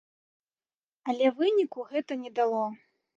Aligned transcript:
Але 1.13 1.31
выніку 1.41 1.85
гэта 1.91 2.17
не 2.23 2.31
дало. 2.41 2.63